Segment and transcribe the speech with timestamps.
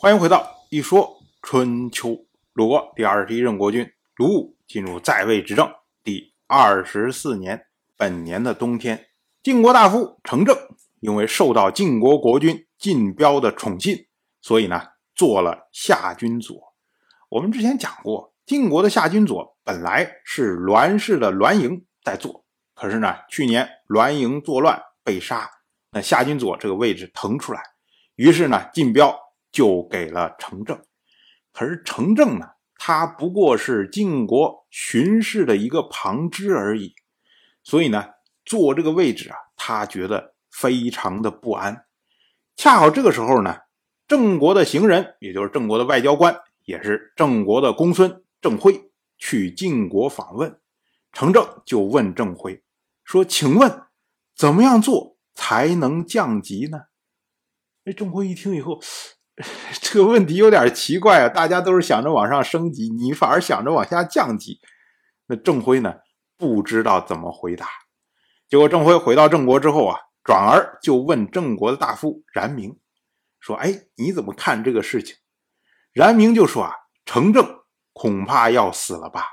[0.00, 2.24] 欢迎回到一说春秋。
[2.52, 5.68] 鲁国第二十一任国君鲁武进入在位执政
[6.04, 9.08] 第二十四年，本年的冬天，
[9.42, 10.56] 晋国大夫程正
[11.00, 14.06] 因为受到晋国国君晋彪的宠信，
[14.40, 14.80] 所以呢
[15.16, 16.56] 做了夏军佐。
[17.28, 22.44] 我们之前讲过，晋国的夏军佐本来是栾氏的栾盈在做，
[22.76, 25.50] 可是呢去年栾盈作乱被杀，
[25.90, 27.60] 那夏军佐这个位置腾出来，
[28.14, 29.18] 于是呢晋彪。
[29.50, 30.82] 就给了程正，
[31.52, 36.94] 可是程正呢，他不过是晋国巡视的一个旁支而已，
[37.62, 38.10] 所以呢，
[38.44, 41.86] 坐这个位置啊，他觉得非常的不安。
[42.56, 43.56] 恰好这个时候呢，
[44.06, 50.60] 郑国的行人，也就是郑国的外交官，也是郑国的公孙郑辉，去晋国访问，
[51.12, 52.62] 程正就问郑辉
[53.04, 53.82] 说：“请问，
[54.36, 56.82] 怎么样做才能降级呢？”
[57.84, 58.80] 哎，郑辉一听以后。
[59.80, 61.28] 这个问题有点奇怪啊！
[61.28, 64.60] 大家都是想着往上升级，你反而想着往下降级。
[65.26, 65.94] 那郑辉呢？
[66.36, 67.66] 不知道怎么回答。
[68.48, 72.78] 结果郑辉回到郑国之后啊，转而就问郑国的大夫冉明
[73.40, 75.16] 说：“哎，你怎么看这个事情？”
[75.92, 76.72] 冉明就说：“啊，
[77.04, 77.60] 程正
[77.92, 79.24] 恐怕要死了吧？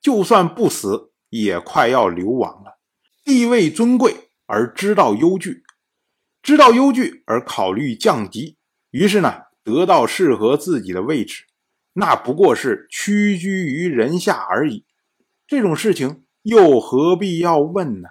[0.00, 2.78] 就算不死，也快要流亡了。
[3.24, 5.62] 地位尊贵而知道忧惧，
[6.42, 8.56] 知道忧惧而考虑降级。
[8.90, 11.44] 于是呢。”得到适合自己的位置，
[11.92, 14.86] 那不过是屈居于人下而已。
[15.46, 18.08] 这种事情又何必要问呢？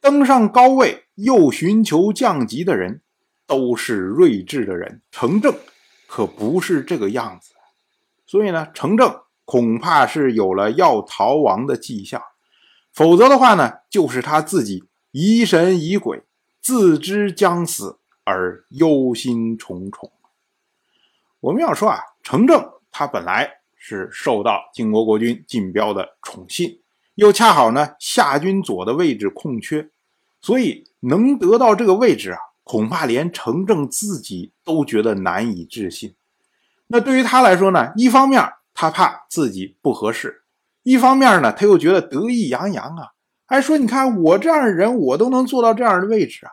[0.00, 3.02] 登上高位又寻求降级的人，
[3.48, 5.02] 都是睿智的人。
[5.10, 5.52] 程正
[6.06, 7.54] 可不是这个样子，
[8.24, 12.22] 所以呢，程正恐怕是有了要逃亡的迹象。
[12.92, 16.22] 否则的话呢，就是他自己疑神疑鬼，
[16.62, 20.10] 自知将死而忧心忡忡。
[21.40, 26.80] 我们要说啊，程正他本来是受到晋国国君晋彪的宠信，
[27.14, 29.88] 又恰好呢夏军佐的位置空缺，
[30.42, 36.14] 所以能得到这个位置啊，恐怕连程正自己都觉得难以置信。
[36.88, 40.42] 那对于他来说呢，一方面他怕自己不合适，
[40.82, 43.12] 一方面呢他又觉得得意洋洋啊，
[43.46, 46.52] 还说你看我这样的人，我都能做到这样的位置啊。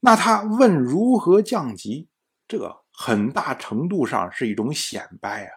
[0.00, 2.08] 那他问如何降级，
[2.48, 2.80] 这？
[3.00, 5.50] 很大程度上是一种显摆啊，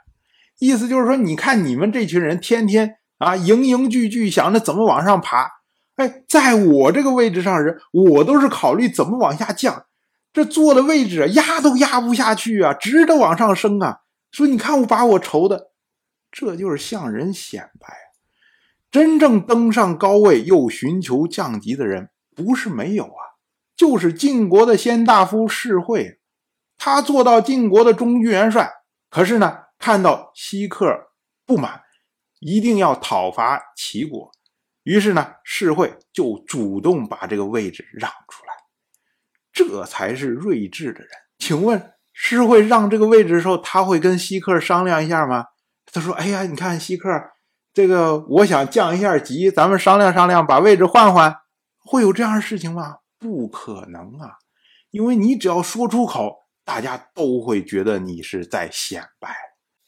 [0.59, 5.49] 意思就是说，你看你们这群人天天啊，营营聚聚想着怎么往上爬，
[5.95, 9.87] 哎，在我这个位置上人，我都是考虑怎么往下降，
[10.31, 14.01] 这坐的位置压都压不下去啊，值得往上升啊。
[14.29, 15.71] 说你看我把我愁的，
[16.31, 17.87] 这就是向人显摆。
[18.91, 23.41] 真正登上高位又寻求降级的人，不是没有啊，
[23.75, 26.20] 就是晋国的先大夫士会。
[26.83, 28.67] 他做到晋国的中军元帅，
[29.11, 31.11] 可是呢，看到西克
[31.45, 31.83] 不满，
[32.39, 34.31] 一定要讨伐齐国，
[34.81, 38.53] 于是呢，士会就主动把这个位置让出来，
[39.53, 41.09] 这才是睿智的人。
[41.37, 45.45] 请问，士会让这个位置的时候，他会跟西克商量一下吗？
[45.93, 47.07] 他说：“哎呀，你看西克，
[47.71, 51.41] 这个我想降一下级，咱们商量商量，把位置换换，
[51.77, 52.97] 会有这样的事情吗？
[53.19, 54.37] 不可能啊，
[54.89, 56.40] 因为你只要说出口。”
[56.71, 59.35] 大家都会觉得你是在显摆。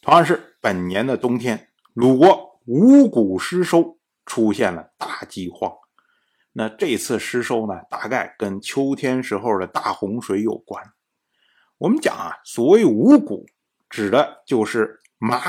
[0.01, 5.71] 同样是本年的冬天，鲁国五谷失收，出现了大饥荒。
[6.51, 10.83] 那这次失收呢，大概跟秋天时候的大洪水有关。
[11.77, 13.45] 我们讲啊，所谓五谷，
[13.89, 15.39] 指的就是麻、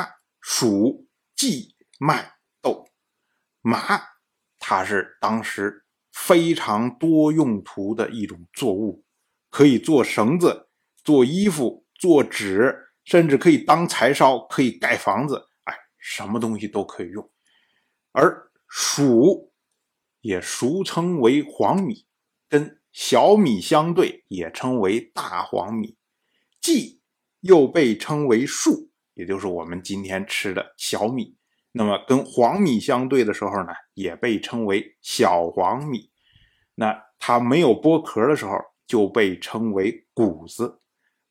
[0.40, 2.86] 黍、稷、麦、豆。
[3.60, 3.80] 麻，
[4.60, 9.04] 它是当时非常多用途的一种作物，
[9.50, 10.68] 可以做绳子。
[11.04, 17.30] 做衣服、做纸，甚至可以当柴烧，可以盖房子，哎，什么东西都可以用。
[18.12, 19.50] 而黍
[20.20, 22.06] 也俗称为黄米，
[22.48, 25.96] 跟小米相对，也称为大黄米。
[26.60, 27.00] 稷
[27.40, 31.36] 又被称为粟，也就是我们今天吃的小米。
[31.72, 36.10] 那么跟黄米相对的时候呢，也被称为小黄米。
[36.76, 38.52] 那它没有剥壳的时候，
[38.86, 40.80] 就被称为谷子。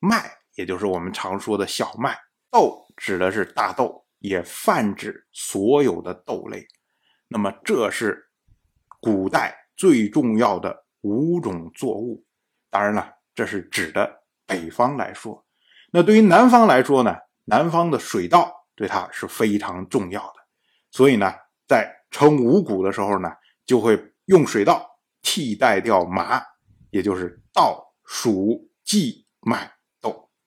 [0.05, 2.11] 麦，也就是我们常说的小麦；
[2.51, 6.67] 豆指的是大豆，也泛指所有的豆类。
[7.29, 8.29] 那么，这是
[8.99, 12.25] 古代最重要的五种作物。
[12.69, 15.45] 当然了，这是指的北方来说。
[15.91, 17.15] 那对于南方来说呢？
[17.45, 20.35] 南方的水稻对它是非常重要的。
[20.91, 21.33] 所以呢，
[21.67, 23.29] 在称五谷的时候呢，
[23.65, 24.85] 就会用水稻
[25.21, 26.41] 替代掉麻，
[26.89, 29.72] 也就是稻、黍、稷、麦。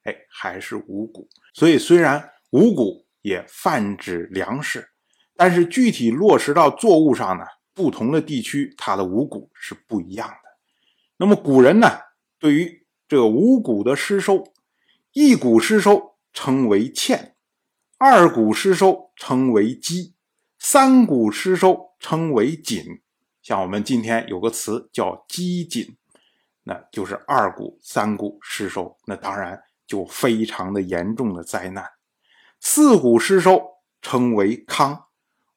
[0.07, 1.29] 哎，还是五谷。
[1.53, 4.89] 所以虽然五谷也泛指粮食，
[5.37, 7.45] 但是具体落实到作物上呢，
[7.75, 10.35] 不同的地区它的五谷是不一样的。
[11.19, 11.89] 那么古人呢，
[12.39, 14.45] 对于这五谷的失收，
[15.13, 17.35] 一谷失收称为欠，
[17.99, 20.15] 二谷失收称为饥，
[20.59, 22.85] 三谷失收称为紧。
[23.43, 25.97] 像我们今天有个词叫“饥馑”，
[26.65, 31.85] 那就是二谷、三谷失收，那当然就非常的严重的灾难。
[32.61, 33.63] 四谷失收
[34.03, 35.05] 称为康，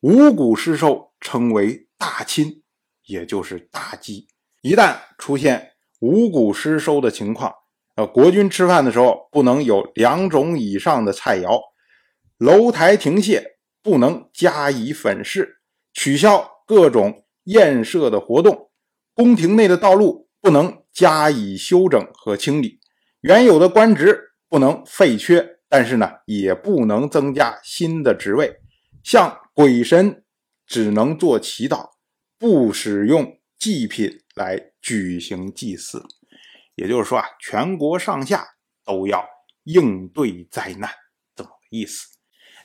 [0.02, 2.64] 五谷失收称为大侵，
[3.06, 4.28] 也就是大饥。
[4.62, 7.54] 一旦出现五谷失收的情况，
[7.96, 11.60] 呃，国君吃饭的时候不能有两种以上的菜肴，
[12.38, 13.44] 楼台亭榭
[13.82, 15.62] 不能加以粉饰，
[15.94, 17.26] 取消各种。
[17.46, 18.70] 宴设的活动，
[19.16, 22.79] 宫廷内的道路不能加以修整和清理，
[23.22, 28.62] 原有的官职不能废缺，但是呢，也不能增加新的职位。
[29.04, 30.24] 向鬼神
[30.66, 31.90] 只能做祈祷，
[32.38, 36.04] 不使用祭品来举行祭祀。
[36.76, 38.46] 也就是说啊，全国上下
[38.86, 39.28] 都要
[39.64, 40.90] 应对灾难，
[41.36, 42.08] 这么个意思。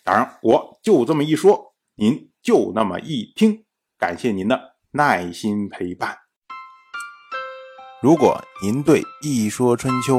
[0.04, 3.64] 当然，我就这么一说，您就那么一听，
[3.98, 4.74] 感谢您的。
[4.92, 6.16] 耐心陪伴。
[8.00, 10.18] 如果您对《一说春秋》